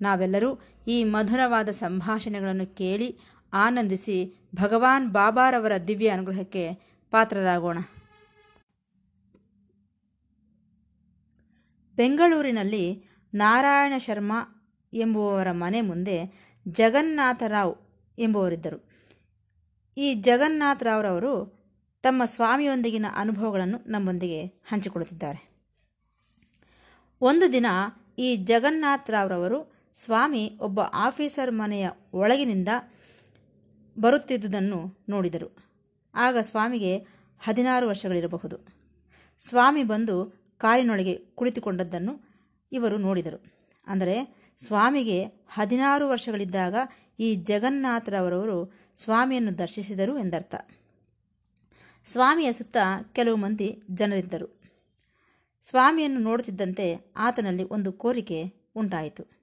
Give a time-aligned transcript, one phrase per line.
[0.00, 3.18] ನಾವೆಲ್ಲರೂ ಈ ಮಧುರವಾದ ಸಂಭಾಷಣೆಗಳನ್ನು ಕೇಳಿ
[3.52, 6.74] ಆನಂದಿಸಿ ಭಗವಾನ್ ಬಾಬಾರವರ ದಿವ್ಯ ಅನುಗ್ರಹಕ್ಕೆ
[7.10, 7.78] ಪಾತ್ರರಾಗೋಣ.
[11.96, 16.32] ಬೆಂಗಳೂರಿನಲ್ಲಿ ನಾರಾಯಣ ಶರ್ಮಾ ಎಂಬುವವರ ಮನೆ ಮುಂದೆ
[16.68, 17.74] ಜಗನ್ನಾಥರಾವ್
[18.18, 18.88] ಎಂಬುವರಿದ್ದರು.
[19.96, 21.58] ಈ ಜಗನ್ನಾಥರಾವ್ರವರು
[22.02, 25.48] ತಮ್ಮ ಸ್ವಾಮಿಯೊಂದಿಗಿನ ಅನುಭವಗಳನ್ನು ನಮ್ಮೊಂದಿಗೆ ಹಂಚಿಕೊಳ್ಳುತ್ತಿದ್ದಾರೆ.
[27.20, 27.66] ಒಂದು ದಿನ
[28.18, 32.68] ಈ ಜಗನ್ನಾಥರಾವ್ರವರು ಸ್ವಾಮಿ ಒಬ್ಬ ಆಫೀಸರ್ ಮನೆಯ ಒಳಗಿನಿಂದ
[34.00, 35.56] ಬರುತ್ತಿದ್ದುದನ್ನು ನೋಡಿದರು.
[36.14, 36.98] ಆಗ ಸ್ವಾಮಿಗೆ
[37.40, 38.56] ಹದಿನಾರು ವರ್ಷಗಳಿರಬಹುದು.
[39.38, 42.28] ಸ್ವಾಮಿ ಬಂದು ಕಾರಿನೊಳಗೆ ಕುಳಿತುಕೊಂಡದ್ದನ್ನು
[42.72, 43.44] ಇವರು ನೋಡಿದರು.
[43.86, 46.74] ಅಂದರೆ, ಸ್ವಾಮಿಗೆ ಹದಿನಾರು ವರ್ಷಗಳಿದ್ದಾಗ
[47.18, 50.54] ಈ ಜಗನ್ನಾಥರವರವರು ಸ್ವಾಮಿಯನ್ನು ದರ್ಶಿಸಿದರು ಎಂದರ್ಥ.
[52.06, 52.76] ಸ್ವಾಮಿಯ ಸುತ್ತ
[53.12, 54.60] ಕೆಲವು ಮಂದಿ ಜನರಿದ್ದರು.
[55.62, 59.37] ಸ್ವಾಮಿಯನ್ನು ನೋಡುತ್ತಿದ್ದಂತೆ ಆತನಲ್ಲಿ ಒಂದು ಕೋರಿಕೆ ಉಂಟಾಯಿತು.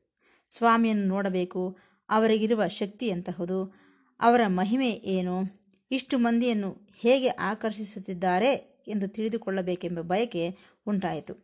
[0.50, 1.78] ಸ್ವಾಮಿಯನ್ನು ನೋಡಬೇಕು.
[2.10, 3.76] ಅವರಿಗಿರುವ ಶಕ್ತಿ ಎಂತಹುದು?
[4.20, 5.66] ಅವರ ಮಹಿಮೆ ಏನು?
[5.92, 11.44] ಇಷ್ಟು ಮಂದಿಯನ್ನು ಹೇಗೆ ಆಕರ್ಷಿಸುತ್ತಿದ್ದಾರೆ ಎಂದು ತಿಳಿದುಕೊಳ್ಳಬೇಕೆಂಬ ಬಯಕೆ ಉಂಟಾಯಿತು.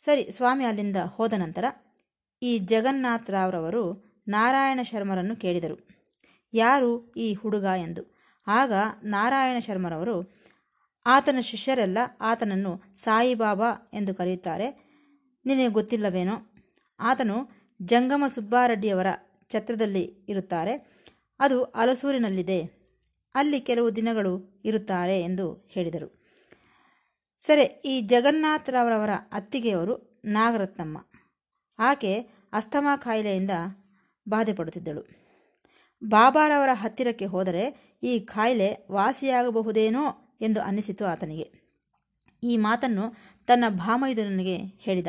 [0.00, 1.64] ಸರಿ, ಸ್ವಾಮಿ ಅಲ್ಲಿಂದ ಹೋದ ನಂತರ
[2.42, 5.88] ಈ ಜಗನ್ನಾಥರಾವ್ರವರು ನಾರಾಯಣ ಶರ್ಮರನ್ನು ಕೇಳಿದರು.
[6.54, 8.16] ಯಾರು ಈ ಹುಡುಗ ಎಂದು?
[8.46, 8.72] ಆಗ
[9.02, 10.34] ನಾರಾಯಣ ಶರ್ಮರವರು,
[11.06, 14.90] ಆತನ ಶಿಷ್ಯರೆಲ್ಲ ಆತನನ್ನು ಸಾಯಿಬಾಬಾ ಎಂದು ಕರೆಯುತ್ತಾರೆ.
[15.46, 16.32] ನಿನಗೆ ಗೊತ್ತಿಲ್ಲವೇನೋ?
[17.00, 19.06] ಆತನು ಜಂಗಮ ಸುಬ್ಬಾರೆಡ್ಡಿಯವರ
[19.50, 21.02] ಛತ್ರದಲ್ಲಿ ಇರುತ್ತಾರೆ.
[21.40, 22.80] ಅದು ಅಲಸೂರಿನಲ್ಲಿದೆ.
[23.34, 26.20] ಅಲ್ಲಿ ಕೆಲವು ದಿನಗಳು ಇರುತ್ತಾರೆ ಎಂದು ಹೇಳಿದರು.
[27.40, 30.98] ಸರಿ, ಈ ಜಗನ್ನಾಥರವರವರ ಅತ್ತಿಗೆಯವರು ನಾಗರತ್ನಮ್ಮ.
[31.78, 32.20] ಆಕೆ
[32.52, 33.50] ಅಸ್ತಮಾ ಕಾಯಿಲೆಯಿಂದ
[34.28, 35.02] ಬಾಧೆಪಡುತ್ತಿದ್ದಳು
[36.04, 41.52] ಬಾಬಾರವರ ಹತ್ತಿರಕ್ಕೆ ಹೋದರೆ ಈ ಕಾಯಿಲೆ ವಾಸಿಯಾಗಬಹುದೇನೋ ಎಂದು ಅನ್ನಿಸಿತು ಆತನಿಗೆ.
[42.42, 43.14] ಈ ಮಾತನ್ನು
[43.46, 45.06] ತನ್ನ ಭಾಮೈದನಿಗೆ ಹೇಳಿದ.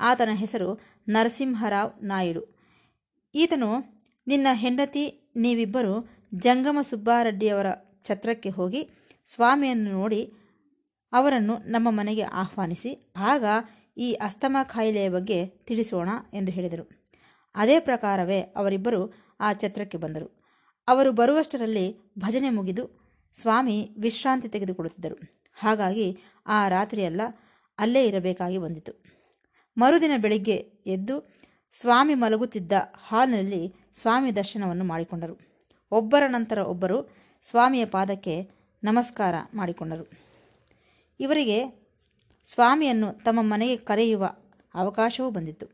[0.00, 2.58] ಆತನ ಹೆಸರು ನರಸಿಂಹರಾವ್ ನಾಯ್ಡು.
[3.34, 3.94] ಈತನು,
[4.26, 7.66] ನಿನ್ನ ಹೆಂಡತಿ ನೀವಿಬ್ಬರು ಜಂಗಮ ಸುಬ್ಬಾರೆಡ್ಡಿಯವರ
[8.04, 8.90] ಛತ್ರಕ್ಕೆ ಹೋಗಿ
[9.26, 10.32] ಸ್ವಾಮಿಯನ್ನು ನೋಡಿ
[11.12, 13.44] ಅವರನ್ನು ನಮ್ಮ ಮನೆಗೆ ಆಹ್ವಾನಿಸಿ, ಆಗ
[13.96, 17.04] ಈ ಅಸ್ತಮ ಕಾಯಿಲೆಯ ಬಗ್ಗೆ ತಿಳಿಸೋಣ ಎಂದು ಹೇಳಿದರು.
[17.54, 20.44] ಅದೇ ಪ್ರಕಾರವೇ ಅವರಿಬ್ಬರು ಆ ಛತ್ರಕ್ಕೆ ಬಂದರು.
[20.88, 23.04] ಅವರು ಬರುವಷ್ಟರಲ್ಲಿ ಭಜನೆ ಮುಗಿದು
[23.34, 25.20] ಸ್ವಾಮಿ ವಿಶ್ರಾಂತಿ ತೆಗೆದುಕೊಳ್ಳುತ್ತಿದ್ದರು.
[25.54, 27.20] ಹಾಗಾಗಿ ಆ ರಾತ್ರಿಯೆಲ್ಲ
[27.78, 29.04] ಅಲ್ಲೇ ಇರಬೇಕಾಗಿ ಬಂದಿತು.
[29.78, 30.54] ಮರುದಿನ ಬೆಳಿಗ್ಗೆ
[30.86, 31.34] ಎದ್ದು
[31.72, 35.38] ಸ್ವಾಮಿ ಮಲಗುತ್ತಿದ್ದ ಹಾಲ್ನಲ್ಲಿ ಸ್ವಾಮಿ ದರ್ಶನವನ್ನು ಮಾಡಿಕೊಂಡರು.
[35.90, 38.50] ಒಬ್ಬರ ನಂತರ ಒಬ್ಬರು ಸ್ವಾಮಿಯ ಪಾದಕ್ಕೆ
[38.84, 40.10] ನಮಸ್ಕಾರ ಮಾಡಿಕೊಂಡರು.
[41.20, 41.88] ಇವರಿಗೆ
[42.44, 44.36] ಸ್ವಾಮಿಯನ್ನು ತಮ್ಮ ಮನೆಗೆ ಕರೆಯುವ
[44.74, 45.66] ಅವಕಾಶವೂ ಬಂದಿತ್ತು.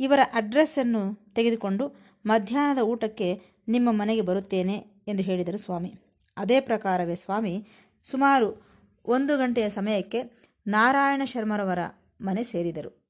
[0.00, 1.94] ಇವರ ಅಡ್ರೆಸ್ಸನ್ನು ತೆಗೆದುಕೊಂಡು
[2.26, 4.74] ಮಧ್ಯಾಹ್ನದ ಊಟಕ್ಕೆ ನಿಮ್ಮ ಮನೆಗೆ ಬರುತ್ತೇನೆ
[5.08, 5.94] ಎಂದು ಹೇಳಿದರು ಸ್ವಾಮಿ.
[6.36, 7.68] ಅದೇ ಪ್ರಕಾರವೇ ಸ್ವಾಮಿ,
[8.04, 8.68] ಸುಮಾರು
[9.04, 10.22] ಒಂದು ಗಂಟೆಯ ಸಮಯಕ್ಕೆ
[10.66, 11.78] ನಾರಾಯಣ ಶರ್ಮರವರ
[12.20, 13.07] ಮನೆ ಸೇರಿದರು.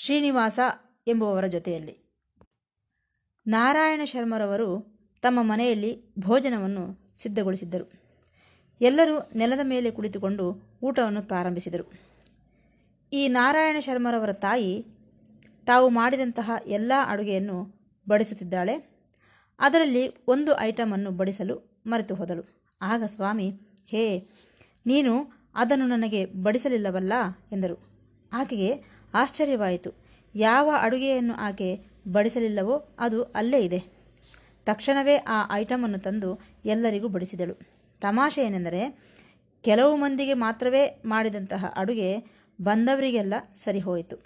[0.00, 0.58] ಶ್ರೀನಿವಾಸ
[1.08, 1.96] ಎಂಬುವವರ ಜೊತೆಯಲ್ಲಿ.
[3.46, 7.92] ನಾರಾಯಣ ಶರ್ಮರವರು ತಮ್ಮ ಮನೆಯಲ್ಲಿ ಭೋಜನವನ್ನು ಸಿದ್ಧಗೊಳಿಸಿದ್ದರು.
[8.80, 11.92] ಎಲ್ಲರೂ ನೆಲದ ಮೇಲೆ ಕುಳಿತುಕೊಂಡು ಊಟವನ್ನು ಪ್ರಾರಂಭಿಸಿದರು.
[13.12, 14.86] ಈ ನಾರಾಯಣ ಶರ್ಮರವರ ತಾಯಿ
[15.66, 17.74] ತಾವು ಮಾಡಿದಂತಹ ಎಲ್ಲ ಅಡುಗೆಯನ್ನು
[18.08, 18.90] ಬಡಿಸುತ್ತಿದ್ದಾಳೆ.
[19.58, 22.70] ಅದರಲ್ಲಿ ಒಂದು ಐಟಮನ್ನು ಬಡಿಸಲು ಮರೆತು ಹೋದಳು.
[22.82, 23.50] ಆಗ ಸ್ವಾಮಿ,
[23.86, 24.28] ಹೇ,
[24.86, 27.12] ನೀನು ಅದನ್ನು ನನಗೆ ಬಡಿಸಲಿಲ್ಲವಲ್ಲ
[27.52, 27.88] ಎಂದರು.
[28.32, 29.92] ಆಕೆಗೆ ಆಶ್ಚರ್ಯವಾಯಿತು.
[30.34, 33.98] ಯಾವ ಅಡುಗೆಯನ್ನು ಆಕೆ ಬಡಿಸಲಿಲ್ಲವೋ ಅದು ಅಲ್ಲೇ ಇದೆ.
[34.66, 37.54] ತಕ್ಷಣವೇ ಆ ಐಟಮನ್ನು ತಂದು ಎಲ್ಲರಿಗೂ ಬಡಿಸಿದಳು.
[38.00, 38.98] ತಮಾಷೆ ಏನೆಂದರೆ,
[39.62, 42.16] ಕೆಲವು ಮಂದಿಗೆ ಮಾತ್ರವೇ ಮಾಡಿದಂತಹ ಅಡುಗೆ
[42.60, 44.16] ಬಂದವರಿಗೆಲ್ಲ ಸರಿ ಹೋಯಿತು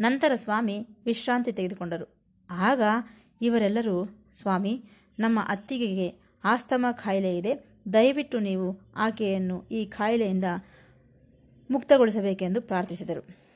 [0.00, 2.14] ನಂತರ ಸ್ವಾಮಿ ವಿಶ್ರಾಂತಿ ತೆಗೆದುಕೊಂಡರು.
[2.50, 2.80] ಆಗ
[3.42, 4.84] ಇವರೆಲ್ಲರೂ, ಸ್ವಾಮಿ,
[5.18, 6.14] ನಮ್ಮ ಅತ್ತಿಗೆಗೆ
[6.44, 7.72] ಆಸ್ತಮ ಕಾಯಿಲೆ ಇದೆ.
[7.92, 10.44] ದಯವಿಟ್ಟು ನೀವು ಆಕೆಯನ್ನು ಈ ಕಾಯಿಲೆಯಿಂದ
[11.70, 13.51] ಮುಕ್ತಗೊಳಿಸಬೇಕೆಂದು ಪ್ರಾರ್ಥಿಸಿದರು.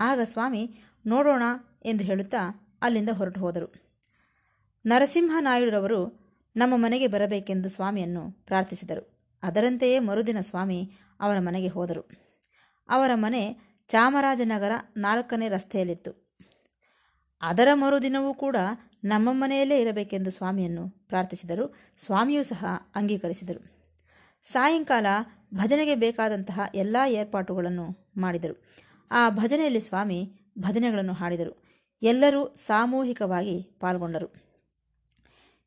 [0.00, 0.74] ಆಗ ಸ್ವಾಮಿ,
[1.06, 1.42] ನೋಡೋಣ
[1.84, 3.74] ಎಂದು ಹೇಳುತ್ತಾ ಅಲ್ಲಿಂದ ಹೊರಟು ಹೋದರು.
[4.86, 6.26] ನರಸಿಂಹನಾಯುಡರವರು
[6.56, 9.30] ನಮ್ಮ ಮನೆಗೆ ಬರಬೇಕೆಂದು ಸ್ವಾಮಿಯನ್ನು ಪ್ರಾರ್ಥಿಸಿದರು.
[9.42, 12.10] ಅದರಂತೆಯೇ ಮರುದಿನ ಸ್ವಾಮಿ ಅವರ ಮನೆಗೆ ಹೋದರು.
[12.88, 13.58] ಅವರ ಮನೆ
[13.88, 16.36] ಚಾಮರಾಜನಗರ ನಾಲ್ಕನೇ ರಸ್ತೆಯಲ್ಲಿತ್ತು.
[17.42, 18.56] ಅದರ ಮರುದಿನವೂ ಕೂಡ
[19.04, 21.74] ನಮ್ಮ ಮನೆಯಲ್ಲೇ ಇರಬೇಕೆಂದು ಸ್ವಾಮಿಯನ್ನು ಪ್ರಾರ್ಥಿಸಿದರು.
[21.98, 23.76] ಸ್ವಾಮಿಯೂ ಸಹ ಅಂಗೀಕರಿಸಿದರು.
[24.44, 25.06] ಸಾಯಂಕಾಲ
[25.54, 28.76] ಭಜನೆಗೆ ಬೇಕಾದಂತಹ ಎಲ್ಲ ಏರ್ಪಾಟುಗಳನ್ನು ಮಾಡಿದರು.
[29.10, 31.62] ಆ ಭಜನೆಯಲ್ಲಿ ಸ್ವಾಮಿ ಭಜನೆಗಳನ್ನು ಹಾಡಿದರು.
[32.02, 34.46] ಎಲ್ಲರೂ ಸಾಮೂಹಿಕವಾಗಿ ಪಾಲ್ಗೊಂಡರು.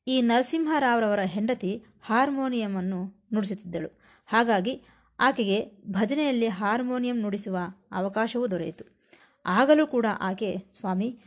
[0.07, 3.99] ಈ ನರಸಿಂಹರಾವ್ರವರ ಹೆಂಡತಿ ಹಾರ್ಮೋನಿಯಮನ್ನು ನುಡಿಸುತ್ತಿದ್ದಳು.
[4.27, 4.83] ಹಾಗಾಗಿ
[5.19, 7.57] ಆಕೆಗೆ ಭಜನೆಯಲ್ಲಿ ಹಾರ್ಮೋನಿಯಂ ನುಡಿಸುವ
[7.91, 8.99] ಅವಕಾಶವೂ ದೊರೆಯಿತು.
[9.45, 11.19] ಆಗಲೂ ಕೂಡ ಆಕೆ, ಸ್ವಾಮಿ,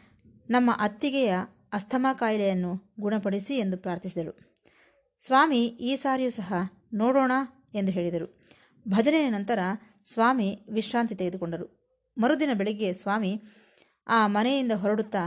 [0.51, 1.35] ನಮ್ಮ ಅತ್ತಿಗೆಯ
[1.73, 4.55] ಅಸ್ತಮಾ ಕಾಯಿಲೆಯನ್ನು ಗುಣಪಡಿಸಿ ಎಂದು ಪ್ರಾರ್ಥಿಸಿದಳು.
[5.21, 6.55] ಸ್ವಾಮಿ, ಈ ಸಾರಿಯೂ ಸಹ
[6.95, 7.33] ನೋಡೋಣ
[7.75, 8.41] ಎಂದು ಹೇಳಿದರು.
[8.89, 9.59] ಭಜನೆಯ ನಂತರ
[10.05, 11.82] ಸ್ವಾಮಿ ವಿಶ್ರಾಂತಿ ತೆಗೆದುಕೊಂಡರು.
[12.17, 13.43] ಮರುದಿನ ಬೆಳಿಗ್ಗೆ ಸ್ವಾಮಿ
[14.07, 15.23] ಆ ಮನೆಯಿಂದ ಹೊರಡುತ್ತಾ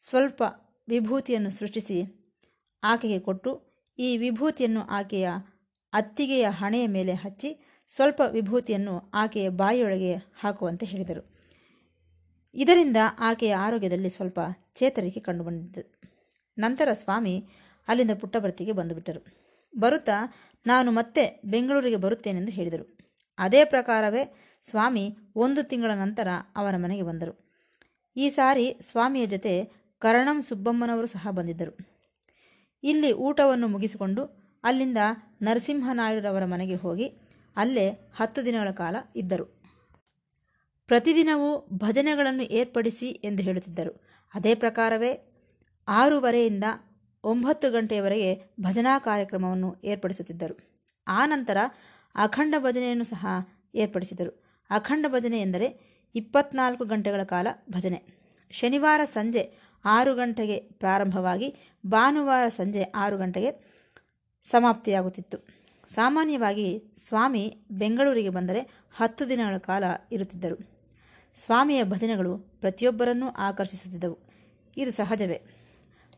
[0.00, 0.42] ಸ್ವಲ್ಪ
[0.88, 1.98] ವಿಭೂತಿಯನ್ನು ಸೃಷ್ಟಿಸಿ
[2.82, 3.50] ಆಕೆಗೆ ಕೊಟ್ಟು,
[3.98, 5.28] ಈ ವಿಭೂತಿಯನ್ನು ಆಕೆಯ
[5.92, 7.50] ಅತ್ತಿಗೆಯ ಹಣೆಯ ಮೇಲೆ ಹಚ್ಚಿ
[7.88, 11.22] ಸ್ವಲ್ಪ ವಿಭೂತಿಯನ್ನು ಆಕೆಯ ಬಾಯಿಯೊಳಗೆ ಹಾಕುವಂತೆ ಹೇಳಿದರು.
[12.54, 14.40] ಇದರಿಂದ ಆಕೆಯ ಆರೋಗ್ಯದಲ್ಲಿ ಸ್ವಲ್ಪ
[14.74, 16.00] ಚೇತರಿಕೆ ಕಂಡುಬಂದಿದ್ದರು
[16.58, 17.34] ನಂತರ ಸ್ವಾಮಿ
[17.88, 19.20] ಅಲ್ಲಿಂದ ಪುಟ್ಟಭರ್ತಿಗೆ ಬಂದುಬಿಟ್ಟರು.
[19.78, 20.16] ಬರುತ್ತಾ
[20.66, 22.98] ನಾನು ಮತ್ತೆ ಬೆಂಗಳೂರಿಗೆ ಬರುತ್ತೇನೆಂದು ಹೇಳಿದರು.
[23.38, 27.48] ಅದೇ ಪ್ರಕಾರವೇ ಸ್ವಾಮಿ ಒಂದು ತಿಂಗಳ ನಂತರ ಅವರ ಮನೆಗೆ ಬಂದರು.
[28.16, 31.88] ಈ ಸಾರಿ ಸ್ವಾಮಿಯ ಜೊತೆ ಕರಣಂ ಸುಬ್ಬಮ್ಮನವರು ಸಹ ಬಂದಿದ್ದರು.
[32.82, 34.98] ಇಲ್ಲಿ ಊಟವನ್ನು ಮುಗಿಸಿಕೊಂಡು ಅಲ್ಲಿಂದ
[35.42, 37.12] ನರಸಿಂಹನಾಯ್ಡುರವರ ಮನೆಗೆ ಹೋಗಿ
[37.56, 39.62] ಅಲ್ಲೇ ಹತ್ತು ದಿನಗಳ ಕಾಲ ಇದ್ದರು.
[40.86, 44.02] ಪ್ರತಿದಿನವೂ ಭಜನೆಗಳನ್ನು ಏರ್ಪಡಿಸಿ ಎಂದು ಹೇಳುತ್ತಿದ್ದರು.
[44.34, 45.42] ಅದೇ ಪ್ರಕಾರವೇ
[45.88, 46.64] ಆರೂವರೆಯಿಂದ
[47.24, 50.84] ಒಂಬತ್ತು ಗಂಟೆಯವರೆಗೆ ಭಜನಾ ಕಾರ್ಯಕ್ರಮವನ್ನು ಏರ್ಪಡಿಸುತ್ತಿದ್ದರು.
[51.08, 51.56] ಆ ನಂತರ
[52.14, 53.26] ಅಖಂಡ ಭಜನೆಯನ್ನು ಸಹ
[53.74, 54.47] ಏರ್ಪಡಿಸಿದರು.
[54.70, 58.02] ಅಖಂಡ ಭಜನೆ ಎಂದರೆ ಇಪ್ಪತ್ನಾಲ್ಕು ಗಂಟೆಗಳ ಕಾಲ ಭಜನೆ.
[58.50, 59.54] ಶನಿವಾರ ಸಂಜೆ
[59.84, 61.56] ಆರು ಗಂಟೆಗೆ ಪ್ರಾರಂಭವಾಗಿ
[61.86, 63.68] ಭಾನುವಾರ ಸಂಜೆ ಆರು ಗಂಟೆಗೆ
[64.44, 65.38] ಸಮಾಪ್ತಿಯಾಗುತ್ತಿತ್ತು.
[65.94, 68.60] ಸಾಮಾನ್ಯವಾಗಿ ಸ್ವಾಮಿ ಬೆಂಗಳೂರಿಗೆ ಬಂದರೆ
[68.96, 70.78] ಹತ್ತು ದಿನಗಳ ಕಾಲ ಇರುತ್ತಿದ್ದರು.
[71.34, 74.18] ಸ್ವಾಮಿಯ ಭಜನೆಗಳು ಪ್ರತಿಯೊಬ್ಬರನ್ನೂ ಆಕರ್ಷಿಸುತ್ತಿದ್ದವು.
[74.76, 75.42] ಇದು ಸಹಜವೇ.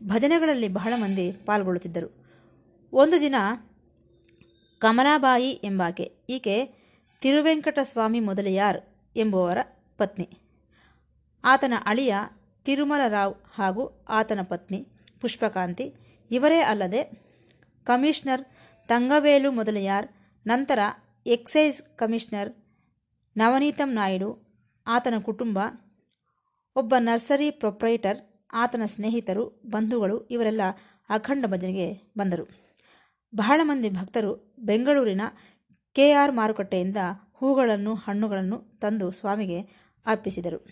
[0.07, 2.27] ಭಜನೆಗಳಲ್ಲಿ ಬಹಳ ಮಂದಿ ಪಾಲ್ಗೊಳ್ಳುತ್ತಿದ್ದರು.
[2.93, 3.35] ಒಂದು ದಿನ
[4.79, 6.80] ಕಮಲಾಬಾಯಿ ಎಂಬಾಕೆ, ಈಕೆ
[7.21, 8.79] ತಿರುವೆಂಕಟಸ್ವಾಮಿ ಮೊದಲಿಯಾರ್
[9.17, 9.59] ಎಂಬುವರ
[9.99, 10.29] ಪತ್ನಿ.
[11.45, 12.15] ಆತನ ಅಳಿಯ
[12.65, 14.87] ತಿರುಮಲರಾವ್ ಹಾಗೂ ಆತನ ಪತ್ನಿ
[15.21, 15.95] ಪುಷ್ಪಕಾಂತಿ.
[16.31, 17.03] ಇವರೇ ಅಲ್ಲದೆ
[17.85, 18.45] ಕಮಿಷನರ್
[18.89, 20.09] ತಂಗವೇಲು ಮೊದಲಿಯಾರ್
[20.47, 20.79] ನಂತರ
[21.27, 22.51] ಎಕ್ಸೈಸ್ ಕಮಿಷನರ್
[23.37, 24.31] ನವನೀತಂ ನಾಯ್ಡು,
[24.87, 25.59] ಆತನ ಕುಟುಂಬ,
[26.77, 28.19] ಒಬ್ಬ ನರ್ಸರಿ ಪ್ರೊಪ್ರೈಟರ್,
[28.53, 30.61] ಆತನ ಸ್ನೇಹಿತರು, ಬಂಧುಗಳು, ಇವರೆಲ್ಲ
[31.11, 32.45] ಅಖಂಡ ಭಜನೆಗೆ ಬಂದರು.
[33.37, 35.21] ಬಹಳ ಮಂದಿ ಭಕ್ತರು ಬೆಂಗಳೂರಿನ
[35.95, 36.97] ಕೆ ಆರ್ ಮಾರುಕಟ್ಟೆಯಿಂದ
[37.35, 39.61] ಹೂಗಳನ್ನು, ಹಣ್ಣುಗಳನ್ನು ತಂದು ಸ್ವಾಮಿಗೆ
[40.07, 40.67] ಅರ್ಪಿಸಿದರು.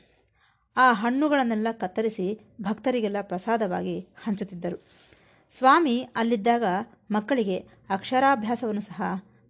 [0.76, 4.86] ಆ ಹಣ್ಣುಗಳನ್ನೆಲ್ಲ ಕತ್ತರಿಸಿ ಭಕ್ತರಿಗೆಲ್ಲ ಪ್ರಸಾದವಾಗಿ ಹಂಚುತ್ತಿದ್ದರು.
[5.52, 6.64] ಸ್ವಾಮಿ ಅಲ್ಲಿದ್ದಾಗ
[7.10, 7.56] ಮಕ್ಕಳಿಗೆ
[7.90, 9.02] ಅಕ್ಷರಾಭ್ಯಾಸವನ್ನು ಸಹ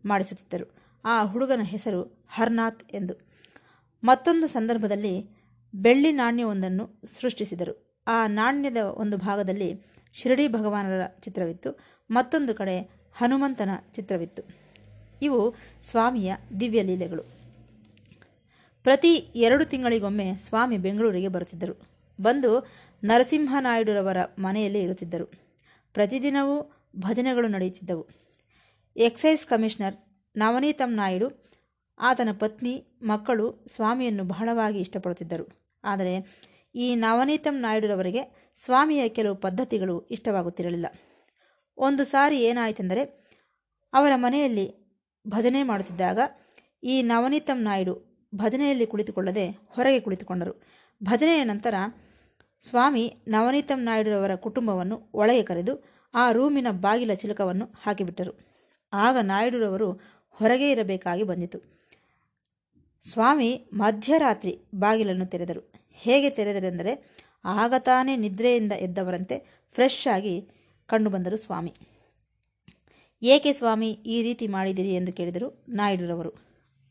[0.04, 0.74] ಮಾಡಿಸುತ್ತಿದ್ದರು.
[1.04, 3.14] ಆ ಹುಡುಗನ ಹೆಸರು ಹರ್ನಾಥ್ ಎಂದು.
[4.04, 5.30] ಮತ್ತೊಂದು ಸಂದರ್ಭದಲ್ಲಿ
[5.74, 8.02] ಬೆಳ್ಳಿ ನಾಣ್ಯವೊಂದನ್ನು ಸೃಷ್ಟಿಸಿದರು.
[8.06, 9.82] ಆ ನಾಣ್ಯದ ಒಂದು ಭಾಗದಲ್ಲಿ
[10.12, 11.78] ಶಿರಡಿ ಭಗವಾನರ ಚಿತ್ರವಿತ್ತು.
[12.10, 12.80] ಮತ್ತೊಂದು ಕಡೆ
[13.14, 14.57] ಹನುಮಂತನ ಚಿತ್ರವಿತ್ತು.
[15.22, 17.22] ಇವು ಸ್ವಾಮಿಯ ದಿವ್ಯ ಲೀಲೆಗಳು.
[18.82, 21.80] ಪ್ರತಿ ಎರಡು ತಿಂಗಳಿಗೊಮ್ಮೆ ಸ್ವಾಮಿ ಬೆಂಗಳೂರಿಗೆ ಬರುತ್ತಿದ್ದರು.
[22.20, 22.68] ಬಂದು
[23.04, 25.24] ನರಸಿಂಹನಾಯ್ಡುರವರ ಮನೆಯಲ್ಲಿ ಇರುತ್ತಿದ್ದರು.
[25.92, 28.08] ಪ್ರತಿದಿನವೂ ಭಜನೆಗಳು ನಡೆಯುತ್ತಿದ್ದವು.
[28.96, 29.96] ಎಕ್ಸೈಸ್ ಕಮಿಷನರ್
[30.36, 31.44] ನವನೀತಂ ನಾಯ್ಡು,
[32.00, 35.70] ಆತನ ಪತ್ನಿ, ಮಕ್ಕಳು ಸ್ವಾಮಿಯನ್ನು ಬಹಳವಾಗಿ ಇಷ್ಟಪಡುತ್ತಿದ್ದರು.
[35.84, 36.26] ಆದರೆ
[36.74, 40.86] ಈ ನವನೀತಂ ನಾಯ್ಡುರವರಿಗೆ ಸ್ವಾಮಿಯ ಕೆಲವು ಪದ್ಧತಿಗಳು ಇಷ್ಟವಾಗುತ್ತಿರಲಿಲ್ಲ.
[41.78, 43.28] ಒಂದು ಸಾರಿ ಏನಾಯಿತೆಂದರೆ
[43.92, 44.87] ಅವರ ಮನೆಯಲ್ಲಿ
[45.28, 46.18] ಭಜನೆ ಮಾಡುತ್ತಿದ್ದಾಗ
[46.84, 50.54] ಈ ನವನೀತಂ ನಾಯ್ಡು ಭಜನೆಯಲ್ಲಿ ಕುಳಿತುಕೊಳ್ಳದೆ ಹೊರಗೆ ಕುಳಿತುಕೊಂಡರು.
[51.02, 51.74] ಭಜನೆಯ ನಂತರ
[52.62, 58.48] ಸ್ವಾಮಿ ನವನೀತಂ ನಾಯ್ಡುರವರ ಕುಟುಂಬವನ್ನು ಒಳಗೆ ಕರೆದು ಆ ರೂಮಿನ ಬಾಗಿಲ ಚಿಲಕವನ್ನು ಹಾಕಿಬಿಟ್ಟರು.
[58.92, 59.92] ಆಗ ನಾಯ್ಡುರವರು
[60.30, 61.78] ಹೊರಗೆ ಇರಬೇಕಾಗಿ ಬಂದಿತು.
[63.02, 65.72] ಸ್ವಾಮಿ ಮಧ್ಯರಾತ್ರಿ ಬಾಗಿಲನ್ನು ತೆರೆದರು.
[65.92, 70.48] ಹೇಗೆ ತೆರೆದರೆಂದರೆ, ಆಗ ತಾನೇ ನಿದ್ರೆಯಿಂದ ಎದ್ದವರಂತೆ ಫ್ರೆಶ್ ಆಗಿ
[70.86, 71.74] ಕಂಡುಬಂದರು ಸ್ವಾಮಿ.
[73.22, 76.32] ಏಕೆ ಸ್ವಾಮಿ ಈ ರೀತಿ ಮಾಡಿದಿರಿ ಎಂದು ಕೇಳಿದರು ನಾಯ್ಡುರವರು.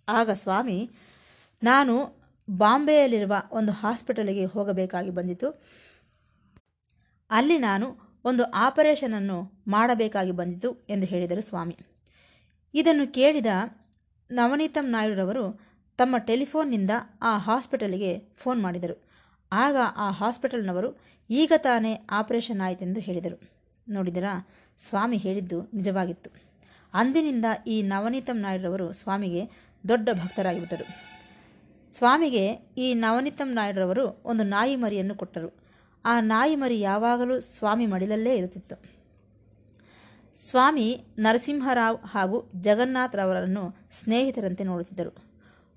[0.09, 0.89] ಆಗ ಸ್ವಾಮಿ,
[1.63, 2.17] ನಾನು
[2.49, 5.63] ಬಾಂಬೆಯಲ್ಲಿರುವ ಒಂದು ಹಾಸ್ಪಿಟಲಿಗೆ ಹೋಗಬೇಕಾಗಿ ಬಂದಿತು.
[7.29, 11.77] ಅಲ್ಲಿ ನಾನು ಒಂದು ಆಪರೇಷನನ್ನು ಮಾಡಬೇಕಾಗಿ ಬಂದಿತು ಎಂದು ಹೇಳಿದರು ಸ್ವಾಮಿ.
[12.73, 13.45] ಇದನ್ನು ಕೇಳಿದ
[14.31, 15.61] ನವನೀತಂ ನಾಯ್ಡುರವರು
[15.97, 16.91] ತಮ್ಮ ಟೆಲಿಫೋನ್ನಿಂದ
[17.21, 19.07] ಆ ಹಾಸ್ಪಿಟಲಿಗೆ ಫೋನ್ ಮಾಡಿದರು.
[19.51, 23.41] ಆಗ ಆ ಹಾಸ್ಪಿಟಲ್ನವರು, ಈಗ ತಾನೇ ಆಪರೇಷನ್ ಆಯಿತೆಂದು ಹೇಳಿದರು.
[23.89, 24.47] ನೋಡಿದರಾ?
[24.77, 26.29] ಸ್ವಾಮಿ ಹೇಳಿದ್ದು ನಿಜವಾಗಿತ್ತು.
[26.93, 31.17] ಅಂದಿನಿಂದ ಈ ನವನೀತಂ ನಾಯ್ಡುರವರು ಸ್ವಾಮಿಗೆ ದೊಡ್ಡ ಭಕ್ತರಾಗಿಬಿಟ್ಟರು.
[31.95, 35.67] ಸ್ವಾಮಿಗೆ ಈ ನವನೀತಂ ನಾಯ್ಡುರವರು ಒಂದು ನಾಯಿ ಮರಿಯನ್ನು ಕೊಟ್ಟರು.
[36.05, 38.97] ಆ ನಾಯಿ ಮರಿ ಯಾವಾಗಲೂ ಸ್ವಾಮಿ ಮಡಿಲಲ್ಲೇ ಇರುತ್ತಿತ್ತು.
[40.49, 45.15] ಸ್ವಾಮಿ ನರಸಿಂಹರಾವ್ ಹಾಗೂ ಜಗನ್ನಾಥರವರನ್ನು ಸ್ನೇಹಿತರಂತೆ ನೋಡುತ್ತಿದ್ದರು.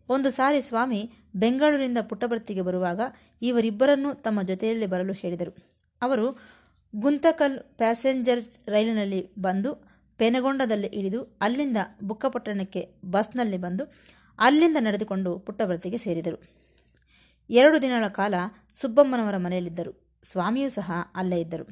[0.09, 3.01] ಒಂದು ಸಾರಿ ಸ್ವಾಮಿ ಬೆಂಗಳೂರಿನಿಂದ ಪುಟ್ಟಭರ್ತಿಗೆ ಬರುವಾಗ
[3.43, 5.71] ಇವರಿಬ್ಬರನ್ನೂ ತಮ್ಮ ಜೊತೆಯಲ್ಲಿ ಬರಲು ಹೇಳಿದರು.
[6.03, 6.39] ಅವರು
[6.95, 9.75] ಗುಂತಕಲ್ ಪ್ಯಾಸೆಂಜರ್ಸ್ ರೈಲಿನಲ್ಲಿ ಬಂದು
[10.19, 13.85] ಪೆನಗೊಂಡದಲ್ಲಿ ಇಳಿದು ಅಲ್ಲಿಂದ ಬುಕ್ಕಪಟ್ಟಣಕ್ಕೆ ಬಸ್ನಲ್ಲಿ ಬಂದು
[14.39, 16.39] ಅಲ್ಲಿಂದ ನಡೆದುಕೊಂಡು ಪುಟ್ಟಭರ್ತಿಗೆ ಸೇರಿದರು.
[17.51, 18.35] ಎರಡು ದಿನಗಳ ಕಾಲ
[18.75, 20.21] ಸುಬ್ಬಮ್ಮನವರ ಮನೆಯಲ್ಲಿದ್ದರು.
[20.23, 21.65] ಸ್ವಾಮಿಯೂ ಸಹ ಅಲ್ಲೇ ಇದ್ದರು.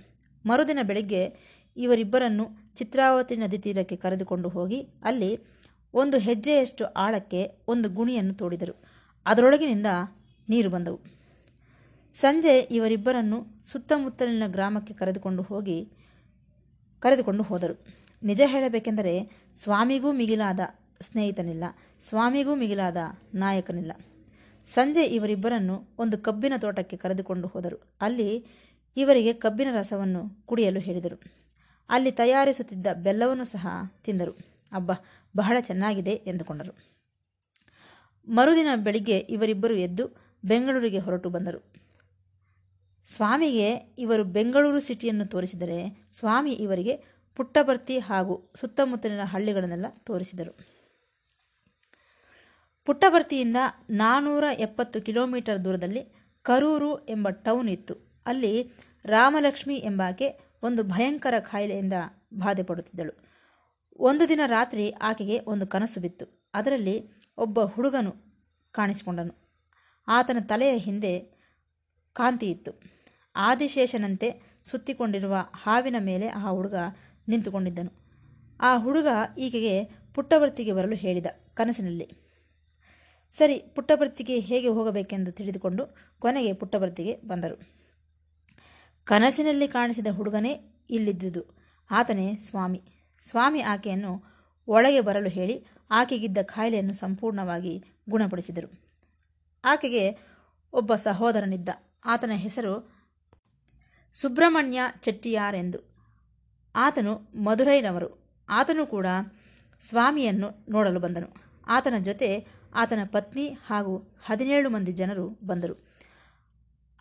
[0.47, 1.37] ಮರುದಿನ ಬೆಳಿಗ್ಗೆ
[1.77, 5.39] ಇವರಿಬ್ಬರನ್ನು ಚಿತ್ರಾವತಿ ನದಿ ತೀರಕ್ಕೆ ಕರೆದುಕೊಂಡು ಹೋಗಿ ಅಲ್ಲಿ
[5.95, 8.75] ಒಂದು ಹೆಜ್ಜೆಯಷ್ಟು ಆಳಕ್ಕೆ ಒಂದು ಗುಣಿಯನ್ನು ತೋಡಿದರು.
[9.27, 9.87] ಅದರೊಳಗಿನಿಂದ
[10.49, 11.18] ನೀರು ಬಂದವು.
[12.13, 15.93] ಸಂಜೆ ಇವರಿಬ್ಬರನ್ನು ಸುತ್ತಮುತ್ತಲಿನ ಗ್ರಾಮಕ್ಕೆ ಕರೆದುಕೊಂಡು ಹೋಗಿ,
[17.01, 17.87] ಕರೆದುಕೊಂಡು ಹೋದರು.
[18.23, 20.61] ನಿಜ ಹೇಳಬೇಕೆಂದರೆ ಸ್ವಾಮಿಗೂ ಮಿಗಿಲಾದ
[21.01, 21.65] ಸ್ನೇಹಿತನಿಲ್ಲ,
[22.01, 22.97] ಸ್ವಾಮಿಗೂ ಮಿಗಿಲಾದ
[23.35, 23.93] ನಾಯಕನಿಲ್ಲ.
[24.67, 27.97] ಸಂಜೆ ಇವರಿಬ್ಬರನ್ನು ಒಂದು ಕಬ್ಬಿನ ತೋಟಕ್ಕೆ ಕರೆದುಕೊಂಡು ಹೋದರು.
[28.01, 28.47] ಅಲ್ಲಿ
[28.97, 31.21] ಇವರಿಗೆ ಕಬ್ಬಿನ ರಸವನ್ನು ಕುಡಿಯಲು ಹೇಳಿದರು.
[31.89, 33.67] ಅಲ್ಲಿ ತಯಾರಿಸುತ್ತಿದ್ದ ಬೆಲ್ಲವನ್ನು ಸಹ
[34.05, 34.33] ತಿಂದರು.
[34.73, 34.91] ಅಬ್ಬ,
[35.37, 36.73] ಬಹಳ ಚೆನ್ನಾಗಿದೆ ಎಂದುಕೊಂಡರು.
[38.29, 40.05] ಮರುದಿನ ಬೆಳಿಗ್ಗೆ ಇವರಿಬ್ಬರು ಎದ್ದು
[40.45, 41.88] ಬೆಂಗಳೂರಿಗೆ ಹೊರಟು ಬಂದರು.
[43.15, 47.05] ಸ್ವಾಮಿಗೆ ಇವರು ಬೆಂಗಳೂರು ಸಿಟಿಯನ್ನು ತೋರಿಸಿದರೆ ಸ್ವಾಮಿ ಇವರಿಗೆ
[47.37, 50.59] ಪುಟ್ಟಭರ್ತಿ ಹಾಗೂ ಸುತ್ತಮುತ್ತಲಿನ ಹಳ್ಳಿಗಳನ್ನೆಲ್ಲ ತೋರಿಸಿದರು.
[52.85, 53.57] ಪುಟ್ಟಭರ್ತಿಯಿಂದ
[53.91, 56.03] ನಾನ್ನೂರ ಎಪ್ಪತ್ತು ಕಿಲೋಮೀಟರ್ ದೂರದಲ್ಲಿ
[56.43, 58.23] ಕರೂರು ಎಂಬ ಟೌನ್ ಇತ್ತು.
[58.27, 58.73] ಅಲ್ಲಿ
[59.05, 61.93] ರಾಮಲಕ್ಷ್ಮಿ ಎಂಬಾಕೆ ಒಂದು ಭಯಂಕರ ಕಾಯಿಲೆಯಿಂದ
[62.35, 63.13] ಬಾಧೆ ಪಡುತ್ತಿದ್ದಳು.
[63.97, 66.51] ಒಂದು ದಿನ ರಾತ್ರಿ ಆಕೆಗೆ ಒಂದು ಕನಸು ಬಿತ್ತು.
[66.55, 68.15] ಅದರಲ್ಲಿ ಒಬ್ಬ ಹುಡುಗನು
[68.73, 69.65] ಕಾಣಿಸಿಕೊಂಡನು.
[70.09, 71.21] ಆತನ ತಲೆಯ ಹಿಂದೆ
[72.13, 72.98] ಕಾಂತಿ ಇತ್ತು.
[73.39, 76.75] ಆದಿಶೇಷನಂತೆ ಸುತ್ತಿಕೊಂಡಿರುವ ಹಾವಿನ ಮೇಲೆ ಆ ಹುಡುಗ
[77.29, 77.93] ನಿಂತುಕೊಂಡಿದ್ದನು.
[78.61, 79.07] ಆ ಹುಡುಗ
[79.39, 82.29] ಈಕೆಗೆ ಪುಟ್ಟವರ್ತಿಗೆ ಬರಲು ಹೇಳಿದ ಕನಸಿನಲ್ಲಿ.
[83.31, 87.61] ಸರಿ ಪುಟ್ಟಭರ್ತಿಗೆ ಹೇಗೆ ಹೋಗಬೇಕೆಂದು ತಿಳಿದುಕೊಂಡು ಕೊನೆಗೆ ಪುಟ್ಟಭರ್ತಿಗೆ ಬಂದರು.
[89.05, 91.57] ಕನಸಿನಲ್ಲಿ ಕಾಣಿಸಿದ ಹುಡುಗನೇ ಇಲ್ಲಿದ್ದುದು.
[91.91, 92.83] ಆತನೇ ಸ್ವಾಮಿ.
[93.23, 94.25] ಸ್ವಾಮಿ ಆಕೆಯನ್ನು
[94.69, 98.85] ಒಳಗೆ ಬರಲು ಹೇಳಿ ಆಕೆಗಿದ್ದ ಕಾಯಿಲೆಯನ್ನು ಸಂಪೂರ್ಣವಾಗಿ ಗುಣಪಡಿಸಿದರು.
[99.65, 100.19] ಆಕೆಗೆ
[100.73, 101.69] ಒಬ್ಬ ಸಹೋದರನಿದ್ದ.
[102.05, 102.98] ಆತನ ಹೆಸರು
[104.13, 105.79] ಸುಬ್ರಹ್ಮಣ್ಯ ಚೆಟ್ಟಿಯಾರ್ ಎಂದು
[106.77, 108.19] ಆತನು ಮಧುರೈನವರು.
[108.49, 109.07] ಆತನು ಕೂಡ
[109.81, 111.27] ಸ್ವಾಮಿಯನ್ನು ನೋಡಲು ಬಂದನು.
[111.67, 115.89] ಆತನ ಜೊತೆ ಆತನ ಪತ್ನಿ ಹಾಗೂ ಹದಿನೇಳು ಮಂದಿ ಜನರು ಬಂದರು.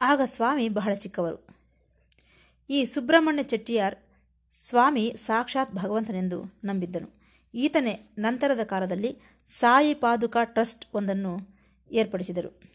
[0.02, 1.48] ಆಗ ಸ್ವಾಮಿ ಬಹಳ ಚಿಕ್ಕವರು.
[2.70, 3.96] ಈ ಸುಬ್ರಹ್ಮಣ್ಯ ಚೆಟ್ಟಿಯಾರ್
[4.52, 7.10] ಸ್ವಾಮಿ ಸಾಕ್ಷಾತ್ ಭಗವಂತನೆಂದು ನಂಬಿದ್ದನು.
[7.54, 11.40] ಈತನೇ ನಂತರದ ಕಾಲದಲ್ಲಿ ಸಾಯಿ ಪಾದುಕಾ ಟ್ರಸ್ಟ್ ಒಂದನ್ನು
[11.92, 12.67] ಏರ್ಪಡಿಸಿದರು.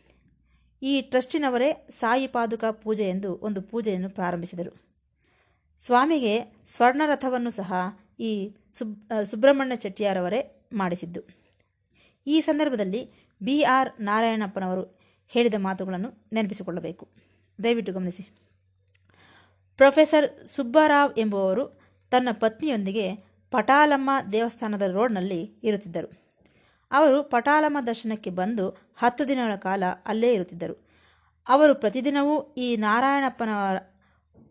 [0.83, 4.83] ಈ ಟ್ರಸ್ಟಿನವರೇ ಸಾಯಿ ಪಾದುಕ ಪೂಜೆ ಎಂದು ಒಂದು ಪೂಜೆಯನ್ನು ಪ್ರಾರಂಭಿಸಿದರು.
[5.79, 7.73] ಸ್ವಾಮಿಗೆ ಸ್ವರ್ಣರಥವನ್ನು ಸಹ
[8.21, 11.21] ಈ ಸುಬ್ ಸುಬ್ರಹ್ಮಣ್ಯ ಚೆಟ್ಟಿಯಾರವರೇ ಮಾಡಿಸಿದ್ದು.
[12.27, 13.11] ಈ ಸಂದರ್ಭದಲ್ಲಿ
[13.43, 17.09] ಬಿ ಆರ್ ನಾರಾಯಣಪ್ಪನವರು ಹೇಳಿದ ಮಾತುಗಳನ್ನು ನೆನಪಿಸಿಕೊಳ್ಳಬೇಕು.
[17.65, 18.23] ದಯವಿಟ್ಟು ಗಮನಿಸಿ.
[19.77, 23.17] ಪ್ರೊಫೆಸರ್ ಸುಬ್ಬರಾವ್ ಎಂಬುವವರು ತನ್ನ ಪತ್ನಿಯೊಂದಿಗೆ
[23.51, 26.22] ಪಟಾಲಮ್ಮ ದೇವಸ್ಥಾನದ ರೋಡ್ನಲ್ಲಿ ಇರುತ್ತಿದ್ದರು.
[26.93, 30.87] ಅವರು ಪಟಾಲಮ ದರ್ಶನಕ್ಕೆ ಬಂದು ಹತ್ತು ದಿನಗಳ ಕಾಲ ಅಲ್ಲೇ ಇರುತ್ತಿದ್ದರು.
[31.49, 34.03] ಅವರು ಪ್ರತಿದಿನವೂ ಈ ನಾರಾಯಣಪ್ಪನವರ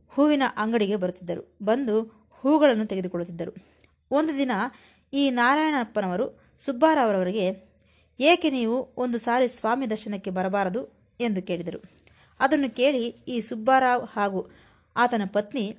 [0.10, 1.58] ಹೂವಿನ ಅಂಗಡಿಗೆ ಬರುತ್ತಿದ್ದರು.
[1.64, 3.56] ಬಂದು ಹೂಗಳನ್ನು ತೆಗೆದುಕೊಳ್ಳುತ್ತಿದ್ದರು.
[4.12, 4.52] ಒಂದು ದಿನ
[5.14, 7.72] ಈ ನಾರಾಯಣಪ್ಪನವರು ಸುಬ್ಬಾರಾವ್ರವರಿಗೆ,
[8.20, 11.02] ಏಕೆ ನೀವು ಒಂದು ಸಾರಿ ಸ್ವಾಮಿ ದರ್ಶನಕ್ಕೆ ಬರಬಾರದು?
[11.20, 11.82] ಎಂದು ಕೇಳಿದರು.
[12.40, 14.52] ಅದನ್ನು ಕೇಳಿ ಈ ಸುಬ್ಬಾರಾವ್ ಹಾಗೂ
[14.96, 15.78] ಆತನ ಪತ್ನಿ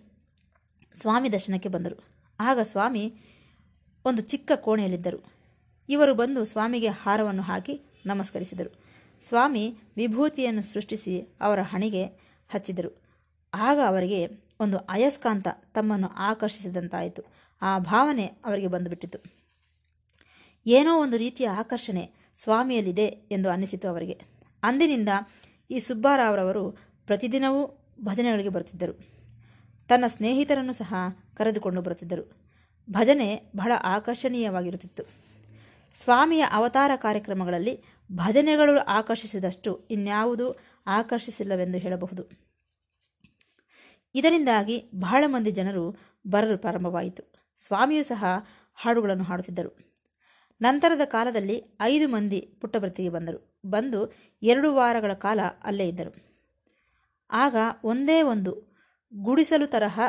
[0.95, 2.05] ಸ್ವಾಮಿ ದರ್ಶನಕ್ಕೆ ಬಂದರು.
[2.41, 3.15] ಆಗ ಸ್ವಾಮಿ
[4.05, 5.42] ಒಂದು ಚಿಕ್ಕ ಕೋಣೆಯಲ್ಲಿದ್ದರು.
[5.89, 8.83] ಇವರು ಬಂದು ಸ್ವಾಮಿಗೆ ಹಾರವನ್ನು ಹಾಕಿ ನಮಸ್ಕರಿಸಿದರು.
[9.29, 12.05] ಸ್ವಾಮಿ ವಿಭೂತಿಯನ್ನು ಸೃಷ್ಟಿಸಿ ಅವರ ಹಣಿಗೆ
[12.49, 13.03] ಹಚ್ಚಿದರು.
[13.55, 14.29] ಆಗ ಅವರಿಗೆ
[14.61, 17.23] ಒಂದು ಅಯಸ್ಕಾಂತ ತಮ್ಮನ್ನು ಆಕರ್ಷಿಸಿದಂತಾಯಿತು.
[17.63, 19.19] ಆ ಭಾವನೆ ಅವರಿಗೆ ಬಂದುಬಿಟ್ಟಿತು.
[20.67, 24.21] ಏನೋ ಒಂದು ರೀತಿಯ ಆಕರ್ಷಣೆ ಸ್ವಾಮಿಯಲ್ಲಿದೆ ಎಂದು ಅನ್ನಿಸಿತು ಅವರಿಗೆ.
[24.63, 25.09] ಅಂದಿನಿಂದ
[25.71, 26.71] ಈ ಸುಬ್ಬಾರಾವ್ರವರು
[27.07, 29.09] ಪ್ರತಿದಿನವೂ ಭಜನೆಗಳಿಗೆ ಬರುತ್ತಿದ್ದರು.
[29.89, 30.95] ತನ್ನ ಸ್ನೇಹಿತರನ್ನು ಸಹ
[31.35, 32.33] ಕರೆದುಕೊಂಡು ಬರುತ್ತಿದ್ದರು.
[32.91, 35.32] ಭಜನೆ ಬಹಳ ಆಕರ್ಷಣೀಯವಾಗಿರುತ್ತಿತ್ತು.
[35.95, 40.55] ಸ್ವಾಮಿಯ ಅವತಾರ ಕಾರ್ಯಕ್ರಮಗಳಲ್ಲಿ ಭಜನೆಗಳು ಆಕರ್ಷಿಸಿದಷ್ಟು ಇನ್ಯಾವುದೂ
[40.87, 42.31] ಆಕರ್ಷಿಸಿಲ್ಲವೆಂದು ಹೇಳಬಹುದು.
[44.15, 45.97] ಇದರಿಂದಾಗಿ ಬಹಳ ಮಂದಿ ಜನರು
[46.27, 47.33] ಬರಲು ಪ್ರಾರಂಭವಾಯಿತು.
[47.59, 48.25] ಸ್ವಾಮಿಯೂ ಸಹ
[48.75, 49.79] ಹಾಡುಗಳನ್ನು ಹಾಡುತ್ತಿದ್ದರು.
[50.63, 53.61] ನಂತರದ ಕಾಲದಲ್ಲಿ ಐದು ಮಂದಿ ಪುಟ್ಟಭರ್ತಿಗೆ ಬಂದರು.
[53.67, 56.17] ಬಂದು ಎರಡು ವಾರಗಳ ಕಾಲ ಅಲ್ಲೇ ಇದ್ದರು.
[57.31, 58.77] ಆಗ ಒಂದೇ ಒಂದು
[59.15, 60.01] ಗುಡಿಸಲು ತರಹ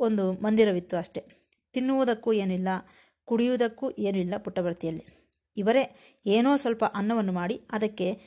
[0.00, 1.24] ಒಂದು ಮಂದಿರವಿತ್ತು ಅಷ್ಟೆ.
[1.72, 2.68] ತಿನ್ನುವುದಕ್ಕೂ ಏನಿಲ್ಲ,
[3.24, 5.25] ಕುಡಿಯುವುದಕ್ಕೂ ಏನಿಲ್ಲ ಪುಟ್ಟಭರ್ತಿಯಲ್ಲಿ
[5.56, 5.96] ಇವರೇ
[6.26, 8.20] ಏನೋ ಸ್ವಲ್ಪ ಅನ್ನವನ್ನು ಮಾಡಿ ಅದಕ್ಕೆ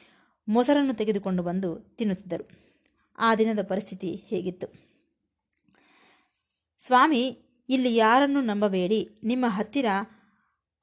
[0.47, 2.49] ಮೊಸರನ್ನು ತೆಗೆದುಕೊಂಡು ಬಂದು ತಿನ್ನುತ್ತಿದ್ದರು.
[3.17, 4.67] ಆ ದಿನದ ಪರಿಸ್ಥಿತಿ ಹೇಗಿತ್ತು?
[6.79, 7.37] ಸ್ವಾಮಿ,
[7.69, 9.09] ಇಲ್ಲಿ ಯಾರನ್ನು ನಂಬಬೇಡಿ.
[9.23, 9.85] ನಿಮ್ಮ ಹತ್ತಿರ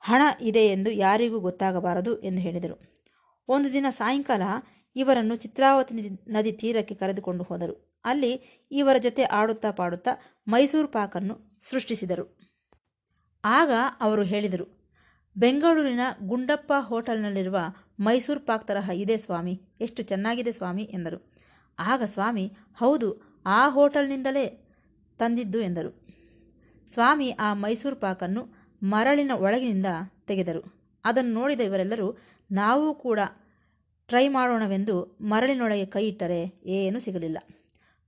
[0.00, 2.95] ಹಣ ಇದೆ ಎಂದು ಯಾರಿಗೂ ಗೊತ್ತಾಗಬಾರದು ಎಂದು ಹೇಳಿದರು.
[3.49, 4.43] ಒಂದು ದಿನ ಸಾಯಂಕಾಲ
[4.97, 8.00] ಇವರನ್ನು ಚಿತ್ರಾವತಿ ನದಿ ತೀರಕ್ಕೆ ಕರೆದುಕೊಂಡು ಹೋದರು.
[8.05, 10.11] ಅಲ್ಲಿ ಇವರ ಜೊತೆ ಆಡುತ್ತಾ ಪಾಡುತ್ತಾ
[10.49, 12.38] ಮೈಸೂರು ಪಾಕನ್ನು ಸೃಷ್ಟಿಸಿದರು.
[13.45, 14.75] ಆಗ ಅವರು ಹೇಳಿದರು
[15.38, 17.59] ಬೆಂಗಳೂರಿನ ಗುಂಡಪ್ಪ ಹೋಟೆಲ್ನಲ್ಲಿರುವ
[18.00, 19.62] ಮೈಸೂರು ಪಾಕ್ ತರಹ ಇದೆ ಸ್ವಾಮಿ.
[19.81, 21.26] ಎಷ್ಟು ಚೆನ್ನಾಗಿದೆ ಸ್ವಾಮಿ ಎಂದರು.
[21.78, 24.75] ಆಗ ಸ್ವಾಮಿ, ಹೌದು, ಆ ಹೋಟೆಲ್ನಿಂದಲೇ
[25.19, 26.07] ತಂದಿದ್ದು ಎಂದರು.
[26.88, 28.49] ಸ್ವಾಮಿ ಆ ಮೈಸೂರು ಪಾಕನ್ನು
[28.83, 29.87] ಮರಳಿನ ಒಳಗಿನಿಂದ
[30.26, 30.75] ತೆಗೆದರು.
[31.05, 32.19] ಅದನ್ನು ನೋಡಿದ ಇವರೆಲ್ಲರೂ,
[32.52, 33.19] ನಾವೂ ಕೂಡ
[34.07, 37.38] ಟ್ರೈ ಮಾಡೋಣವೆಂದು ಮರಳಿನೊಳಗೆ ಕೈ ಇಟ್ಟರೆ ಏನೂ ಸಿಗಲಿಲ್ಲ.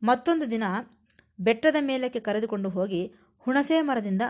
[0.02, 0.62] ಮತ್ತೊಂದು ದಿನ
[1.40, 4.22] ಬೆಟ್ಟದ ಮೇಲಕ್ಕೆ ಕರೆದುಕೊಂಡು ಹೋಗಿ ಹುಣಸೆ ಮರದಿಂದ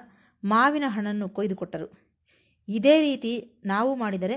[0.44, 2.07] ಮಾವಿನ ಹಣ್ಣನ್ನು ಕೊಯ್ದುಕೊಟ್ಟರು
[2.68, 4.36] ಇದೇ ರೀತಿ ನಾವು ಮಾಡಿದರೆ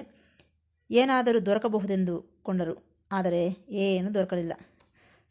[0.91, 3.05] ಏನಾದರೂ ದೊರಕಬಹುದೆಂದು ಕೊಂಡರು.
[3.11, 4.53] ಆದರೆ ಏನೂ ದೊರಕಲಿಲ್ಲ.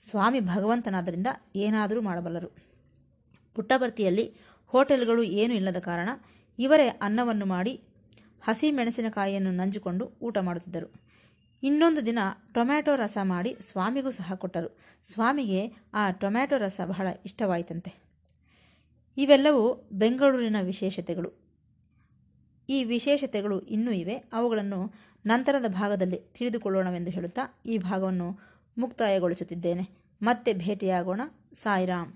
[0.00, 1.26] ಸ್ವಾಮಿ ಭಗವಂತನಾದ್ದರಿಂದ
[1.57, 2.49] ಏನಾದರೂ ಮಾಡಬಲ್ಲರು.
[3.54, 6.09] ಪುಟ್ಟಭರ್ತಿಯಲ್ಲಿ ಹೋಟೆಲ್ಗಳು ಏನೂ ಇಲ್ಲದ ಕಾರಣ
[6.59, 7.80] ಇವರೇ ಅನ್ನವನ್ನು ಮಾಡಿ
[8.42, 10.88] ಹಸಿ ಮೆಣಸಿನಕಾಯಿಯನ್ನು ನಂಜಿಕೊಂಡು ಊಟ ಮಾಡುತ್ತಿದ್ದರು.
[11.62, 12.19] ಇನ್ನೊಂದು ದಿನ
[12.54, 14.78] ಟೊಮ್ಯಾಟೊ ರಸ ಮಾಡಿ ಸ್ವಾಮಿಗೂ ಸಹ ಕೊಟ್ಟರು.
[15.04, 18.00] ಸ್ವಾಮಿಗೆ ಆ ಟೊಮ್ಯಾಟೊ ರಸ ಬಹಳ ಇಷ್ಟವಾಯಿತಂತೆ.
[19.16, 21.39] ಇವೆಲ್ಲವೂ ಬೆಂಗಳೂರಿನ ವಿಶೇಷತೆಗಳು.
[22.70, 24.14] ಈ ವಿಶೇಷತೆಗಳು ಇನ್ನೂ ಇವೆ.
[24.32, 24.92] ಅವುಗಳನ್ನು
[25.26, 28.38] ನಂತರದ ಭಾಗದಲ್ಲಿ ತಿಳಿದುಕೊಳ್ಳೋಣವೆಂದು ಹೇಳುತ್ತಾ ಈ ಭಾಗವನ್ನು
[28.78, 29.88] ಮುಕ್ತಾಯಗೊಳಿಸುತ್ತಿದ್ದೇನೆ.
[30.22, 31.20] ಮತ್ತೆ ಭೇಟಿಯಾಗೋಣ.
[31.54, 32.12] ಸಾಯಿರಾಮ್